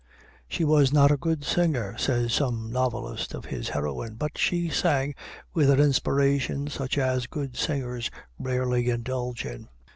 [0.47, 5.13] "She was not a good singer," says some novelist of his heroine, "but she sang
[5.53, 8.09] with an inspiration such as good singers
[8.39, 9.67] rarely indulge in."